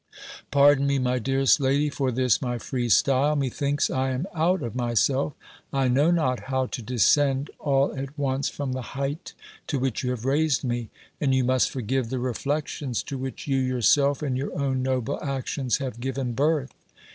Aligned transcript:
Pardon 0.49 0.87
me, 0.87 0.97
my 0.97 1.19
dearest 1.19 1.59
lady, 1.59 1.87
for 1.87 2.11
this 2.11 2.41
my 2.41 2.57
free 2.57 2.89
style. 2.89 3.35
Methinks 3.35 3.87
I 3.91 4.09
am 4.09 4.25
out 4.33 4.63
of 4.63 4.73
myself! 4.73 5.33
I 5.71 5.89
know 5.89 6.09
not 6.09 6.45
how 6.49 6.65
to 6.65 6.81
descend 6.81 7.51
all 7.59 7.93
at 7.95 8.17
once 8.17 8.49
from 8.49 8.71
the 8.73 8.81
height 8.97 9.33
to 9.67 9.77
which 9.77 10.03
you 10.03 10.09
have 10.09 10.25
raised 10.25 10.63
me: 10.63 10.89
and 11.21 11.35
you 11.35 11.43
must 11.43 11.69
forgive 11.69 12.09
the 12.09 12.17
reflections 12.17 13.03
to 13.03 13.17
which 13.19 13.45
you 13.47 13.57
yourself 13.59 14.23
and 14.23 14.35
your 14.35 14.57
own 14.59 14.81
noble 14.81 15.23
actions 15.23 15.77
have 15.77 15.99
given 15.99 16.33
birth. 16.33 16.73